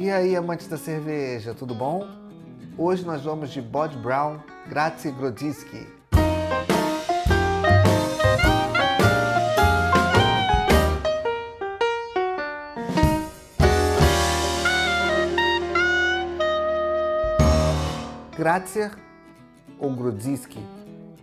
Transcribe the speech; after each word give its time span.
E 0.00 0.10
aí, 0.10 0.34
amantes 0.34 0.66
da 0.66 0.78
cerveja, 0.78 1.52
tudo 1.52 1.74
bom? 1.74 2.08
Hoje 2.78 3.04
nós 3.04 3.22
vamos 3.22 3.50
de 3.50 3.60
Bod 3.60 3.94
Brown 3.98 4.38
Grazie 4.66 5.12
Grodzisky. 5.12 5.86
Grazier 18.38 18.92
ou 19.78 19.94
Grodzisky 19.94 20.64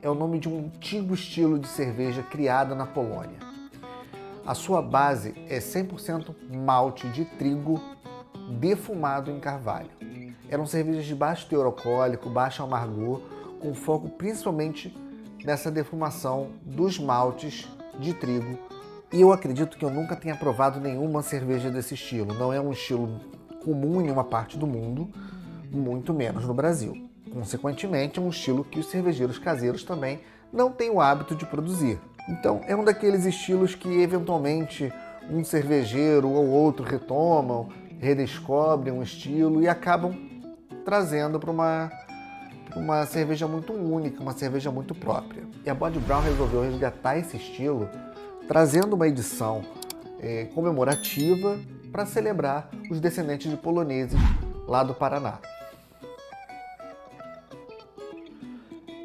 é 0.04 0.07
o 0.07 0.14
nome 0.14 0.38
de 0.38 0.48
um 0.48 0.66
antigo 0.66 1.16
estilo 1.16 1.57
de 1.57 1.68
cerveja 1.68 2.21
criada 2.21 2.75
na 2.75 2.86
Polônia. 2.86 3.39
A 4.46 4.54
sua 4.54 4.84
base 4.84 5.34
é 5.50 5.57
100% 5.57 6.36
malte 6.54 7.07
de 7.09 7.25
trigo 7.25 7.82
defumado 8.48 9.29
em 9.29 9.39
carvalho. 9.39 9.89
Eram 10.50 10.66
cervejas 10.66 11.05
de 11.05 11.13
baixo 11.13 11.48
teor 11.48 11.66
alcoólico, 11.66 12.30
baixo 12.30 12.63
amargor, 12.63 13.21
com 13.59 13.73
foco 13.73 14.09
principalmente 14.09 14.95
nessa 15.44 15.70
defumação 15.70 16.52
dos 16.63 16.98
maltes 16.98 17.68
de 17.99 18.13
trigo. 18.13 18.57
E 19.12 19.21
eu 19.21 19.31
acredito 19.31 19.77
que 19.77 19.85
eu 19.85 19.90
nunca 19.90 20.16
tenha 20.16 20.35
provado 20.35 20.80
nenhuma 20.80 21.21
cerveja 21.21 21.70
desse 21.70 21.94
estilo. 21.94 22.34
Não 22.34 22.52
é 22.52 22.59
um 22.59 22.71
estilo 22.71 23.20
comum 23.63 24.02
em 24.02 24.12
uma 24.12 24.23
parte 24.23 24.57
do 24.57 24.68
mundo, 24.68 25.09
muito 25.71 26.13
menos 26.13 26.45
no 26.45 26.54
Brasil. 26.54 27.09
Consequentemente, 27.34 28.20
é 28.20 28.21
um 28.21 28.29
estilo 28.29 28.63
que 28.63 28.79
os 28.79 28.88
cervejeiros 28.88 29.38
caseiros 29.38 29.84
também 29.84 30.20
não 30.52 30.71
têm 30.71 30.90
o 30.90 31.02
hábito 31.02 31.35
de 31.35 31.45
produzir. 31.45 31.99
Então, 32.29 32.62
é 32.66 32.76
um 32.76 32.84
daqueles 32.84 33.26
estilos 33.26 33.76
que 33.76 34.02
eventualmente 34.02 34.91
um 35.29 35.43
cervejeiro 35.43 36.29
ou 36.29 36.48
outro 36.49 36.85
retomam, 36.85 37.70
redescobrem 37.99 38.93
um 38.93 39.01
estilo 39.01 39.61
e 39.61 39.67
acabam 39.67 40.15
trazendo 40.85 41.39
para 41.39 41.51
uma, 41.51 41.91
uma 42.76 43.05
cerveja 43.05 43.48
muito 43.48 43.73
única, 43.73 44.21
uma 44.21 44.34
cerveja 44.34 44.71
muito 44.71 44.95
própria. 44.95 45.43
E 45.65 45.70
a 45.70 45.73
Bod 45.73 45.98
Brown 45.99 46.21
resolveu 46.21 46.62
resgatar 46.62 47.17
esse 47.17 47.37
estilo, 47.37 47.89
trazendo 48.48 48.93
uma 48.93 49.07
edição 49.07 49.63
é, 50.20 50.45
comemorativa 50.45 51.59
para 51.91 52.05
celebrar 52.05 52.70
os 52.89 52.99
descendentes 52.99 53.49
de 53.49 53.57
poloneses 53.57 54.20
lá 54.67 54.84
do 54.84 54.93
Paraná. 54.93 55.39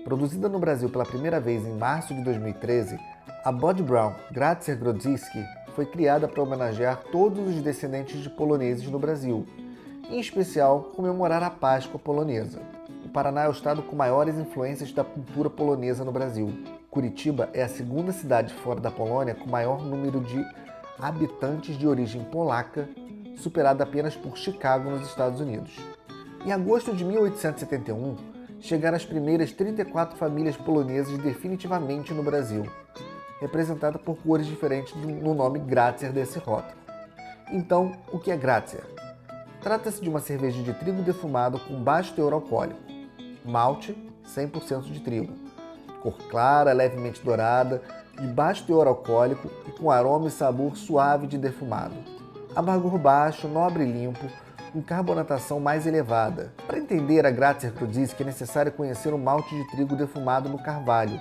Produzida 0.04 0.48
no 0.48 0.58
Brasil 0.58 0.90
pela 0.90 1.04
primeira 1.04 1.40
vez 1.40 1.64
em 1.64 1.76
março 1.76 2.14
de 2.14 2.22
2013, 2.22 2.98
a 3.44 3.50
Bod 3.50 3.82
Brown 3.82 4.14
Grazer 4.30 4.76
Grodzisky 4.76 5.42
foi 5.74 5.86
criada 5.86 6.28
para 6.28 6.42
homenagear 6.42 7.02
todos 7.10 7.46
os 7.48 7.62
descendentes 7.62 8.20
de 8.22 8.30
poloneses 8.30 8.86
no 8.88 8.98
Brasil, 8.98 9.46
em 10.10 10.20
especial 10.20 10.92
comemorar 10.94 11.42
a 11.42 11.50
Páscoa 11.50 11.98
polonesa. 11.98 12.60
O 13.04 13.08
Paraná 13.08 13.44
é 13.44 13.48
o 13.48 13.52
estado 13.52 13.82
com 13.82 13.96
maiores 13.96 14.36
influências 14.36 14.92
da 14.92 15.04
cultura 15.04 15.50
polonesa 15.50 16.04
no 16.04 16.12
Brasil. 16.12 16.52
Curitiba 16.90 17.50
é 17.52 17.62
a 17.62 17.68
segunda 17.68 18.12
cidade 18.12 18.52
fora 18.54 18.80
da 18.80 18.90
Polônia 18.90 19.34
com 19.34 19.48
maior 19.48 19.82
número 19.84 20.20
de 20.20 20.44
habitantes 20.98 21.76
de 21.78 21.86
origem 21.86 22.22
polaca, 22.24 22.88
superada 23.36 23.82
apenas 23.82 24.14
por 24.14 24.36
Chicago, 24.36 24.90
nos 24.90 25.08
Estados 25.08 25.40
Unidos. 25.40 25.76
Em 26.44 26.52
agosto 26.52 26.94
de 26.94 27.04
1871, 27.04 28.16
chegaram 28.60 28.96
as 28.96 29.04
primeiras 29.04 29.52
34 29.52 30.16
famílias 30.16 30.56
polonesas 30.56 31.16
definitivamente 31.18 32.12
no 32.12 32.22
Brasil, 32.22 32.66
representada 33.42 33.98
por 33.98 34.16
cores 34.16 34.46
diferentes 34.46 34.94
no 34.94 35.34
nome 35.34 35.58
Grazer 35.58 36.12
desse 36.12 36.38
rótulo. 36.38 36.80
Então, 37.50 37.92
o 38.12 38.18
que 38.18 38.30
é 38.30 38.36
Grazer? 38.36 38.84
Trata-se 39.60 40.00
de 40.00 40.08
uma 40.08 40.20
cerveja 40.20 40.62
de 40.62 40.72
trigo 40.72 41.02
defumado 41.02 41.58
com 41.58 41.82
baixo 41.82 42.14
teor 42.14 42.32
alcoólico, 42.32 42.80
malte 43.44 43.96
100% 44.26 44.92
de 44.92 45.00
trigo, 45.00 45.32
cor 46.00 46.16
clara, 46.30 46.72
levemente 46.72 47.22
dourada, 47.22 47.82
de 48.18 48.26
baixo 48.28 48.64
teor 48.64 48.86
alcoólico 48.86 49.50
e 49.66 49.72
com 49.72 49.90
aroma 49.90 50.28
e 50.28 50.30
sabor 50.30 50.76
suave 50.76 51.26
de 51.26 51.36
defumado. 51.36 51.94
Amargor 52.54 52.98
baixo, 52.98 53.48
nobre 53.48 53.84
e 53.84 53.90
limpo, 53.90 54.26
com 54.72 54.82
carbonatação 54.82 55.60
mais 55.60 55.86
elevada. 55.86 56.52
Para 56.66 56.78
entender 56.78 57.26
a 57.26 57.30
Gratzer 57.30 57.72
Krudzik 57.72 58.22
é 58.22 58.26
necessário 58.26 58.72
conhecer 58.72 59.12
o 59.12 59.18
malte 59.18 59.54
de 59.54 59.70
trigo 59.70 59.96
defumado 59.96 60.48
no 60.48 60.62
carvalho, 60.62 61.20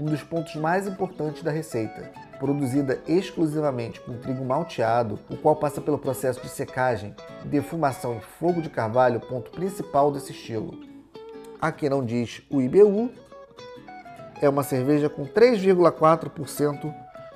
um 0.00 0.06
dos 0.06 0.22
pontos 0.22 0.56
mais 0.56 0.86
importantes 0.86 1.42
da 1.42 1.50
receita. 1.50 2.10
Produzida 2.38 3.00
exclusivamente 3.06 4.00
com 4.00 4.16
trigo 4.16 4.44
malteado, 4.44 5.18
o 5.28 5.36
qual 5.36 5.56
passa 5.56 5.80
pelo 5.80 5.98
processo 5.98 6.40
de 6.40 6.48
secagem, 6.48 7.14
defumação 7.44 8.16
e 8.16 8.20
fogo 8.20 8.62
de 8.62 8.70
carvalho, 8.70 9.20
ponto 9.20 9.50
principal 9.50 10.10
desse 10.10 10.32
estilo. 10.32 10.80
A 11.60 11.70
quem 11.70 11.90
não 11.90 12.04
diz 12.04 12.42
o 12.50 12.62
IBU, 12.62 13.10
é 14.40 14.48
uma 14.48 14.62
cerveja 14.62 15.10
com 15.10 15.26
3,4% 15.26 16.94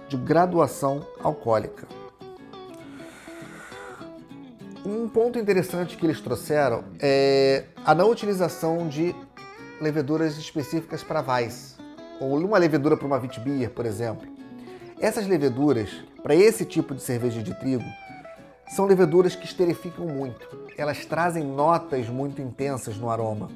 de 0.08 0.16
graduação 0.16 1.06
alcoólica. 1.22 1.86
Um 4.86 5.08
ponto 5.08 5.38
interessante 5.38 5.96
que 5.96 6.06
eles 6.06 6.20
trouxeram 6.20 6.84
é 6.98 7.64
a 7.84 7.94
não 7.94 8.10
utilização 8.10 8.88
de 8.88 9.14
leveduras 9.80 10.38
específicas 10.38 11.02
para 11.02 11.20
vais, 11.20 11.73
ou 12.24 12.38
uma 12.38 12.58
levedura 12.58 12.96
para 12.96 13.06
uma 13.06 13.18
Witbier, 13.18 13.70
por 13.70 13.86
exemplo. 13.86 14.26
Essas 15.00 15.26
leveduras, 15.26 15.90
para 16.22 16.34
esse 16.34 16.64
tipo 16.64 16.94
de 16.94 17.02
cerveja 17.02 17.42
de 17.42 17.54
trigo, 17.54 17.84
são 18.68 18.86
leveduras 18.86 19.36
que 19.36 19.44
esterificam 19.44 20.06
muito. 20.06 20.46
Elas 20.76 21.04
trazem 21.04 21.44
notas 21.44 22.08
muito 22.08 22.40
intensas 22.40 22.96
no 22.96 23.10
aroma. 23.10 23.50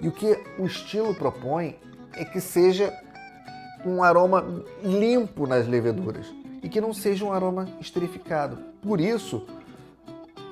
E 0.00 0.08
o 0.08 0.12
que 0.12 0.38
o 0.58 0.66
estilo 0.66 1.14
propõe 1.14 1.76
é 2.14 2.24
que 2.24 2.40
seja 2.40 2.92
um 3.84 4.02
aroma 4.02 4.44
limpo 4.82 5.46
nas 5.46 5.66
leveduras 5.66 6.26
e 6.62 6.68
que 6.68 6.80
não 6.80 6.92
seja 6.92 7.24
um 7.24 7.32
aroma 7.32 7.68
esterificado. 7.80 8.58
Por 8.82 9.00
isso, 9.00 9.46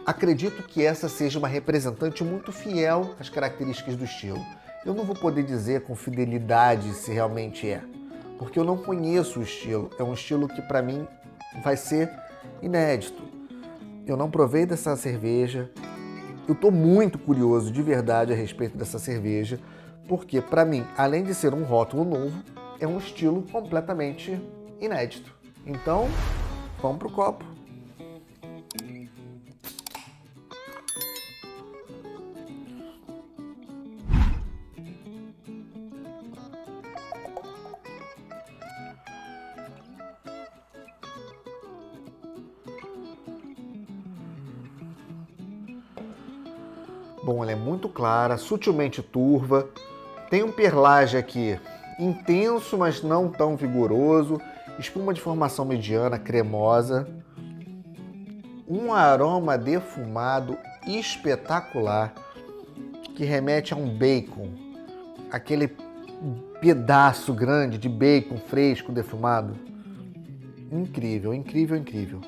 Acredito 0.08 0.62
que 0.62 0.82
essa 0.82 1.06
seja 1.06 1.38
uma 1.38 1.48
representante 1.48 2.24
muito 2.24 2.50
fiel 2.50 3.14
às 3.20 3.28
características 3.28 3.94
do 3.94 4.06
estilo. 4.06 4.42
Eu 4.87 4.94
não 4.94 5.05
vou 5.05 5.15
poder 5.15 5.43
dizer 5.43 5.83
com 5.83 5.94
fidelidade 5.97 6.94
se 6.94 7.12
realmente 7.12 7.69
é, 7.69 7.83
porque 8.39 8.59
eu 8.59 8.65
não 8.65 8.77
conheço 8.77 9.41
o 9.41 9.43
estilo. 9.43 9.91
É 9.99 10.05
um 10.05 10.15
estilo 10.15 10.49
que 10.49 10.62
para 10.62 10.81
mim 10.81 11.06
vai 11.65 11.77
ser 11.77 12.11
inédito. 12.62 13.22
Eu 14.06 14.16
não 14.16 14.31
provei 14.31 14.65
dessa 14.65 14.94
cerveja. 14.97 15.71
Eu 16.47 16.55
estou 16.55 16.71
muito 16.71 17.19
curioso 17.19 17.72
de 17.72 17.83
verdade 17.83 18.33
a 18.33 18.37
respeito 18.37 18.78
dessa 18.78 18.99
cerveja, 18.99 19.59
porque 20.06 20.41
para 20.41 20.65
mim, 20.65 20.87
além 20.97 21.25
de 21.25 21.34
ser 21.34 21.53
um 21.53 21.65
rótulo 21.65 22.05
novo, 22.05 22.43
é 22.81 22.87
um 22.87 22.99
estilo 22.99 23.43
completamente 23.50 24.41
inédito. 24.81 25.34
Então, 25.66 26.09
vamos 26.81 26.99
pro 26.99 27.10
copo. 27.10 27.57
Bom, 47.28 47.43
ela 47.43 47.53
é 47.53 47.55
muito 47.55 47.91
clara, 47.91 48.39
sutilmente 48.39 49.03
turva, 49.03 49.69
tem 50.31 50.43
um 50.43 50.50
perlage 50.50 51.15
aqui 51.15 51.61
intenso, 51.99 52.78
mas 52.78 53.03
não 53.03 53.28
tão 53.28 53.55
vigoroso, 53.55 54.41
espuma 54.78 55.12
de 55.12 55.21
formação 55.21 55.66
mediana, 55.66 56.19
cremosa, 56.19 57.06
um 58.66 58.94
aroma 58.94 59.59
defumado 59.59 60.56
espetacular 60.87 62.15
que 63.15 63.27
remete 63.27 63.74
a 63.74 63.77
um 63.77 63.95
bacon, 63.95 64.48
aquele 65.31 65.77
pedaço 66.63 67.34
grande 67.34 67.77
de 67.77 67.91
bacon 67.91 68.39
fresco 68.39 68.91
defumado. 68.91 69.54
Incrível, 70.72 71.34
incrível, 71.34 71.77
incrível. 71.77 72.22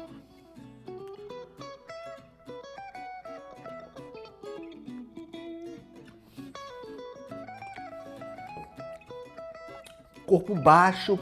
Corpo 10.31 10.55
baixo, 10.55 11.19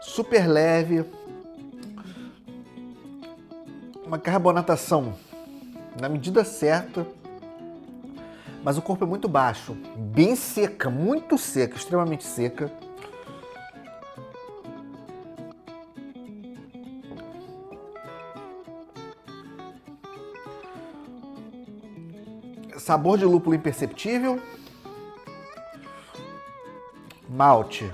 super 0.00 0.46
leve, 0.46 1.04
uma 4.06 4.20
carbonatação 4.20 5.14
na 6.00 6.08
medida 6.08 6.44
certa, 6.44 7.04
mas 8.62 8.78
o 8.78 8.82
corpo 8.82 9.02
é 9.02 9.06
muito 9.08 9.28
baixo, 9.28 9.76
bem 9.96 10.36
seca, 10.36 10.88
muito 10.88 11.36
seca, 11.36 11.76
extremamente 11.76 12.22
seca. 12.22 12.70
Sabor 22.78 23.18
de 23.18 23.24
lúpulo 23.24 23.56
imperceptível. 23.56 24.40
Malte. 27.28 27.92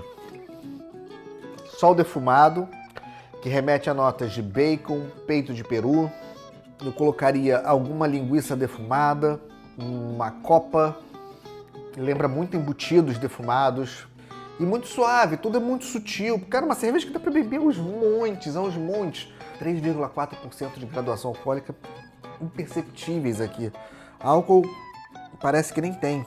Sol 1.77 1.93
defumado, 1.93 2.69
que 3.41 3.49
remete 3.49 3.89
a 3.89 3.93
notas 3.93 4.31
de 4.31 4.41
bacon, 4.41 5.07
peito 5.27 5.53
de 5.53 5.63
peru. 5.63 6.09
Eu 6.83 6.91
colocaria 6.93 7.59
alguma 7.59 8.07
linguiça 8.07 8.55
defumada, 8.55 9.39
uma 9.77 10.31
copa. 10.31 10.97
Lembra 11.97 12.27
muito 12.27 12.55
embutidos 12.55 13.17
defumados. 13.17 14.07
E 14.57 14.63
muito 14.63 14.87
suave, 14.87 15.35
tudo 15.35 15.57
é 15.57 15.59
muito 15.59 15.83
sutil. 15.83 16.39
Cara, 16.49 16.65
uma 16.65 16.75
cerveja 16.75 17.05
que 17.05 17.11
dá 17.11 17.19
para 17.19 17.31
beber 17.31 17.59
aos 17.59 17.77
montes, 17.77 18.55
aos 18.55 18.75
montes. 18.75 19.27
3,4% 19.59 20.79
de 20.79 20.85
graduação 20.85 21.31
alcoólica 21.31 21.75
imperceptíveis 22.41 23.41
aqui. 23.41 23.71
Álcool 24.19 24.63
parece 25.41 25.73
que 25.73 25.81
nem 25.81 25.93
tem. 25.93 26.25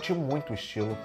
Curti 0.00 0.14
muito 0.14 0.52
o 0.52 0.54
estilo. 0.54 0.96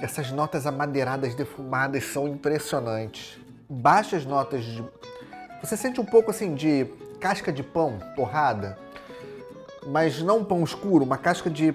Essas 0.00 0.30
notas 0.30 0.68
amadeiradas 0.68 1.34
defumadas 1.34 2.04
são 2.04 2.28
impressionantes. 2.28 3.40
Baixas 3.68 4.24
notas 4.24 4.64
de. 4.64 4.84
Você 5.60 5.76
sente 5.76 6.00
um 6.00 6.04
pouco 6.04 6.30
assim 6.30 6.54
de 6.54 6.86
casca 7.20 7.52
de 7.52 7.64
pão 7.64 7.98
torrada, 8.14 8.78
mas 9.88 10.22
não 10.22 10.38
um 10.38 10.44
pão 10.44 10.62
escuro, 10.62 11.04
uma 11.04 11.18
casca 11.18 11.50
de. 11.50 11.74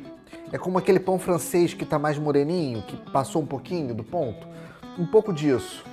É 0.49 0.57
como 0.57 0.77
aquele 0.77 0.99
pão 0.99 1.19
francês 1.19 1.73
que 1.73 1.83
está 1.83 1.99
mais 1.99 2.17
moreninho, 2.17 2.81
que 2.83 2.95
passou 3.11 3.41
um 3.41 3.45
pouquinho 3.45 3.93
do 3.93 4.03
ponto. 4.03 4.47
Um 4.97 5.05
pouco 5.05 5.33
disso. 5.33 5.83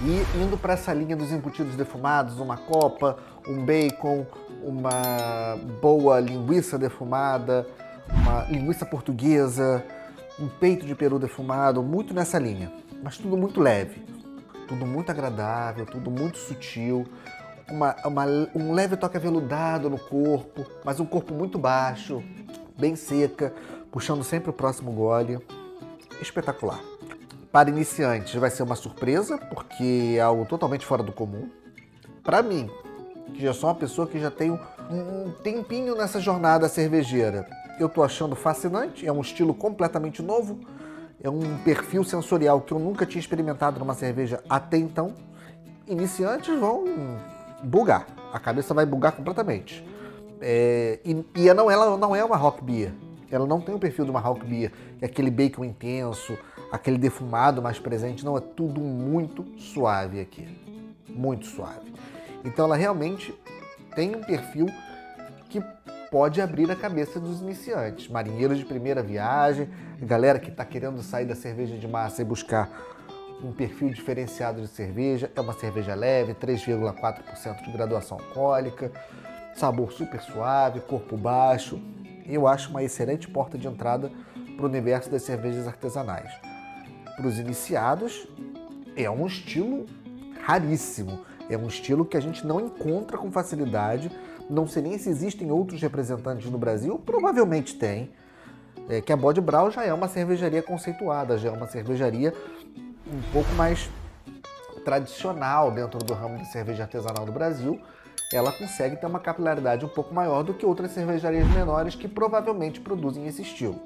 E 0.00 0.42
indo 0.42 0.56
para 0.56 0.72
essa 0.72 0.94
linha 0.94 1.14
dos 1.14 1.30
embutidos 1.30 1.76
defumados, 1.76 2.40
uma 2.40 2.56
copa, 2.56 3.18
um 3.46 3.62
bacon, 3.62 4.26
uma 4.62 5.58
boa 5.82 6.18
linguiça 6.18 6.78
defumada, 6.78 7.66
uma 8.12 8.44
linguiça 8.44 8.84
portuguesa, 8.84 9.84
um 10.38 10.48
peito 10.48 10.86
de 10.86 10.94
peru 10.94 11.18
defumado, 11.18 11.82
muito 11.82 12.14
nessa 12.14 12.38
linha. 12.38 12.72
Mas 13.02 13.16
tudo 13.16 13.36
muito 13.36 13.60
leve, 13.60 14.04
tudo 14.68 14.86
muito 14.86 15.10
agradável, 15.10 15.86
tudo 15.86 16.10
muito 16.10 16.38
sutil, 16.38 17.06
uma, 17.70 17.96
uma, 18.04 18.24
um 18.54 18.72
leve 18.72 18.96
toque 18.96 19.16
aveludado 19.16 19.88
no 19.88 19.98
corpo, 19.98 20.66
mas 20.84 21.00
um 21.00 21.06
corpo 21.06 21.32
muito 21.32 21.58
baixo, 21.58 22.22
bem 22.78 22.96
seca, 22.96 23.54
puxando 23.90 24.24
sempre 24.24 24.50
o 24.50 24.52
próximo 24.52 24.92
gole. 24.92 25.38
Espetacular. 26.20 26.80
Para 27.50 27.70
iniciantes 27.70 28.34
vai 28.34 28.50
ser 28.50 28.62
uma 28.62 28.76
surpresa, 28.76 29.38
porque 29.38 30.14
é 30.16 30.20
algo 30.20 30.44
totalmente 30.44 30.84
fora 30.84 31.02
do 31.02 31.12
comum. 31.12 31.48
Para 32.22 32.42
mim, 32.42 32.70
que 33.34 33.42
já 33.42 33.54
sou 33.54 33.70
uma 33.70 33.74
pessoa 33.74 34.06
que 34.06 34.20
já 34.20 34.30
tem 34.30 34.50
um 34.50 35.32
tempinho 35.42 35.96
nessa 35.96 36.20
jornada 36.20 36.68
cervejeira, 36.68 37.48
eu 37.82 37.88
tô 37.88 38.02
achando 38.02 38.36
fascinante, 38.36 39.06
é 39.06 39.12
um 39.12 39.20
estilo 39.20 39.54
completamente 39.54 40.22
novo, 40.22 40.60
é 41.22 41.28
um 41.28 41.58
perfil 41.64 42.04
sensorial 42.04 42.60
que 42.60 42.72
eu 42.72 42.78
nunca 42.78 43.06
tinha 43.06 43.20
experimentado 43.20 43.78
numa 43.78 43.94
cerveja 43.94 44.42
até 44.48 44.76
então. 44.76 45.14
Iniciantes 45.86 46.58
vão 46.58 46.84
bugar, 47.62 48.06
a 48.32 48.38
cabeça 48.38 48.72
vai 48.74 48.86
bugar 48.86 49.12
completamente. 49.12 49.84
É, 50.40 50.98
e, 51.04 51.24
e 51.34 51.54
não, 51.54 51.70
ela 51.70 51.96
não 51.96 52.16
é 52.16 52.24
uma 52.24 52.36
rock 52.36 52.62
beer, 52.62 52.92
ela 53.30 53.46
não 53.46 53.60
tem 53.60 53.74
o 53.74 53.78
perfil 53.78 54.04
de 54.04 54.10
uma 54.10 54.20
rock 54.20 54.44
beer, 54.44 54.72
é 55.00 55.06
aquele 55.06 55.30
bacon 55.30 55.64
intenso, 55.64 56.38
aquele 56.72 56.96
defumado 56.96 57.60
mais 57.60 57.78
presente, 57.78 58.24
não, 58.24 58.36
é 58.36 58.40
tudo 58.40 58.80
muito 58.80 59.44
suave 59.58 60.20
aqui, 60.20 60.46
muito 61.08 61.46
suave. 61.46 61.92
Então 62.44 62.64
ela 62.64 62.76
realmente 62.76 63.34
tem 63.94 64.14
um 64.14 64.20
perfil 64.20 64.66
pode 66.10 66.40
abrir 66.40 66.70
a 66.70 66.76
cabeça 66.76 67.20
dos 67.20 67.40
iniciantes, 67.40 68.08
marinheiros 68.08 68.58
de 68.58 68.64
primeira 68.64 69.02
viagem, 69.02 69.68
galera 70.00 70.38
que 70.38 70.50
está 70.50 70.64
querendo 70.64 71.02
sair 71.02 71.26
da 71.26 71.34
cerveja 71.34 71.76
de 71.76 71.86
massa 71.86 72.22
e 72.22 72.24
buscar 72.24 72.70
um 73.42 73.52
perfil 73.52 73.90
diferenciado 73.90 74.60
de 74.60 74.68
cerveja. 74.68 75.30
É 75.34 75.40
uma 75.40 75.52
cerveja 75.52 75.94
leve, 75.94 76.34
3,4% 76.34 77.64
de 77.64 77.72
graduação 77.72 78.18
alcoólica, 78.18 78.90
sabor 79.54 79.92
super 79.92 80.20
suave, 80.20 80.80
corpo 80.80 81.16
baixo. 81.16 81.80
Eu 82.26 82.46
acho 82.46 82.70
uma 82.70 82.82
excelente 82.82 83.28
porta 83.28 83.56
de 83.56 83.66
entrada 83.66 84.10
para 84.56 84.64
o 84.64 84.68
universo 84.68 85.10
das 85.10 85.22
cervejas 85.22 85.66
artesanais 85.66 86.30
para 87.20 87.28
os 87.28 87.38
iniciados, 87.38 88.26
é 88.96 89.10
um 89.10 89.26
estilo 89.26 89.84
raríssimo. 90.42 91.20
É 91.50 91.58
um 91.58 91.66
estilo 91.66 92.04
que 92.04 92.16
a 92.16 92.20
gente 92.20 92.46
não 92.46 92.58
encontra 92.60 93.18
com 93.18 93.30
facilidade. 93.30 94.10
Não 94.50 94.66
sei 94.66 94.82
nem 94.82 94.98
se 94.98 95.08
existem 95.08 95.52
outros 95.52 95.80
representantes 95.80 96.50
no 96.50 96.58
Brasil, 96.58 96.98
provavelmente 96.98 97.76
tem. 97.76 98.10
É, 98.88 99.00
que 99.00 99.12
a 99.12 99.16
Bode 99.16 99.40
Brau 99.40 99.70
já 99.70 99.84
é 99.84 99.94
uma 99.94 100.08
cervejaria 100.08 100.60
conceituada, 100.60 101.38
já 101.38 101.50
é 101.50 101.52
uma 101.52 101.68
cervejaria 101.68 102.34
um 103.06 103.32
pouco 103.32 103.52
mais 103.54 103.88
tradicional 104.84 105.70
dentro 105.70 106.00
do 106.00 106.12
ramo 106.12 106.38
de 106.38 106.46
cerveja 106.50 106.82
artesanal 106.82 107.24
do 107.24 107.30
Brasil. 107.30 107.80
Ela 108.32 108.50
consegue 108.50 108.96
ter 108.96 109.06
uma 109.06 109.20
capilaridade 109.20 109.84
um 109.84 109.88
pouco 109.88 110.12
maior 110.12 110.42
do 110.42 110.52
que 110.52 110.66
outras 110.66 110.90
cervejarias 110.90 111.46
menores 111.48 111.94
que 111.94 112.08
provavelmente 112.08 112.80
produzem 112.80 113.28
esse 113.28 113.42
estilo. 113.42 113.80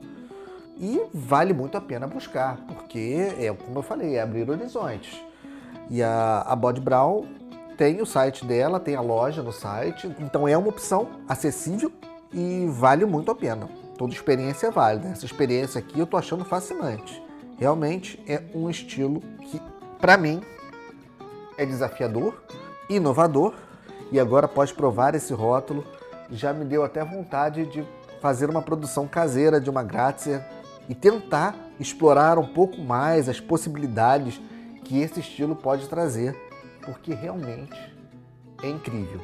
E 0.78 1.02
vale 1.12 1.52
muito 1.52 1.76
a 1.76 1.80
pena 1.80 2.06
buscar, 2.06 2.56
porque 2.66 3.34
é 3.38 3.52
como 3.52 3.78
eu 3.78 3.82
falei, 3.82 4.16
é 4.16 4.22
abrir 4.22 4.48
horizontes. 4.48 5.22
E 5.90 6.02
a, 6.02 6.42
a 6.46 6.56
Bod 6.56 6.80
Brown 6.80 7.26
tem 7.76 8.00
o 8.00 8.06
site 8.06 8.44
dela, 8.44 8.80
tem 8.80 8.94
a 8.94 9.00
loja 9.00 9.42
no 9.42 9.52
site, 9.52 10.12
então 10.18 10.46
é 10.46 10.56
uma 10.56 10.68
opção 10.68 11.08
acessível 11.28 11.92
e 12.32 12.66
vale 12.70 13.04
muito 13.04 13.30
a 13.30 13.34
pena. 13.34 13.68
Toda 13.96 14.12
experiência 14.12 14.66
é 14.66 14.70
válida. 14.70 15.08
Essa 15.08 15.24
experiência 15.24 15.78
aqui 15.78 15.98
eu 15.98 16.06
tô 16.06 16.16
achando 16.16 16.44
fascinante. 16.44 17.22
Realmente 17.58 18.20
é 18.26 18.42
um 18.54 18.68
estilo 18.68 19.20
que, 19.42 19.60
para 20.00 20.16
mim, 20.16 20.42
é 21.56 21.64
desafiador, 21.64 22.42
inovador 22.88 23.54
e 24.10 24.18
agora 24.18 24.46
após 24.46 24.72
provar 24.72 25.14
esse 25.14 25.32
rótulo, 25.32 25.84
já 26.30 26.52
me 26.52 26.64
deu 26.64 26.84
até 26.84 27.04
vontade 27.04 27.66
de 27.66 27.84
fazer 28.20 28.50
uma 28.50 28.62
produção 28.62 29.06
caseira 29.06 29.60
de 29.60 29.70
uma 29.70 29.82
Grazia 29.82 30.44
e 30.88 30.94
tentar 30.94 31.54
explorar 31.78 32.38
um 32.38 32.46
pouco 32.46 32.80
mais 32.80 33.28
as 33.28 33.40
possibilidades 33.40 34.40
que 34.84 35.00
esse 35.00 35.20
estilo 35.20 35.56
pode 35.56 35.88
trazer, 35.88 36.36
porque 36.84 37.14
realmente 37.14 37.78
é 38.62 38.68
incrível. 38.68 39.20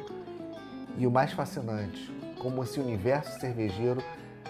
E 0.97 1.07
o 1.07 1.11
mais 1.11 1.31
fascinante, 1.31 2.11
como 2.39 2.63
esse 2.63 2.79
universo 2.79 3.39
cervejeiro 3.39 4.01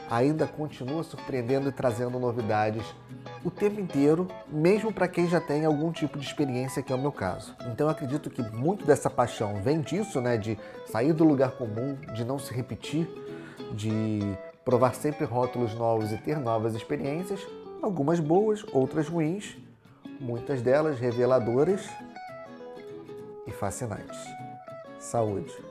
ainda 0.09 0.45
continua 0.45 1.03
surpreendendo 1.03 1.69
e 1.69 1.71
trazendo 1.71 2.19
novidades 2.19 2.83
o 3.43 3.49
tempo 3.49 3.79
inteiro, 3.79 4.27
mesmo 4.47 4.91
para 4.91 5.07
quem 5.07 5.27
já 5.27 5.39
tem 5.39 5.65
algum 5.65 5.91
tipo 5.91 6.19
de 6.19 6.25
experiência, 6.25 6.83
que 6.83 6.91
é 6.91 6.95
o 6.95 6.99
meu 6.99 7.13
caso. 7.13 7.55
Então 7.71 7.87
eu 7.87 7.91
acredito 7.91 8.29
que 8.29 8.41
muito 8.41 8.85
dessa 8.85 9.09
paixão 9.09 9.61
vem 9.63 9.79
disso, 9.79 10.19
né, 10.19 10.37
de 10.37 10.59
sair 10.85 11.13
do 11.13 11.23
lugar 11.23 11.51
comum, 11.51 11.95
de 12.13 12.25
não 12.25 12.37
se 12.37 12.53
repetir, 12.53 13.07
de 13.73 14.19
provar 14.65 14.93
sempre 14.93 15.25
rótulos 15.25 15.73
novos 15.73 16.11
e 16.11 16.17
ter 16.17 16.37
novas 16.37 16.75
experiências, 16.75 17.39
algumas 17.81 18.19
boas, 18.19 18.65
outras 18.73 19.07
ruins, 19.07 19.57
muitas 20.19 20.61
delas 20.61 20.99
reveladoras 20.99 21.89
e 23.51 23.53
fascinantes. 23.53 24.17
Saúde! 24.99 25.70